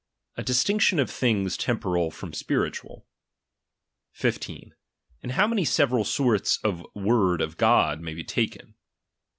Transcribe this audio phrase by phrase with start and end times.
[0.35, 3.05] A distinction of things temporal from spiritual.
[4.19, 4.55] 1 5.
[5.21, 8.73] In how many several sorts the word of God may be taken.